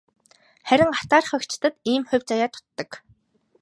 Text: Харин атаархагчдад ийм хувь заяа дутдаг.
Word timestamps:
Харин 0.67 0.89
атаархагчдад 1.01 1.73
ийм 1.91 2.03
хувь 2.09 2.25
заяа 2.29 2.49
дутдаг. 2.53 2.89